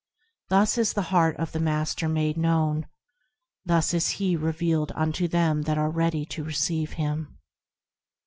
Thus 0.49 0.79
is 0.79 0.93
the 0.93 1.11
heart 1.13 1.37
of 1.37 1.51
the 1.51 1.59
Master 1.59 2.09
made 2.09 2.35
known, 2.35 2.87
Thus 3.63 3.93
is 3.93 4.09
He 4.17 4.35
revealed 4.35 4.91
unto 4.95 5.27
them 5.27 5.61
that 5.65 5.77
are 5.77 5.91
ready 5.91 6.25
to 6.25 6.43
receive 6.43 6.93
Him. 6.93 7.37